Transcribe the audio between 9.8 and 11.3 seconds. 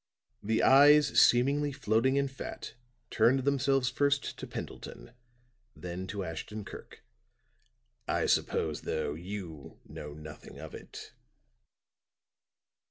know nothing of it?"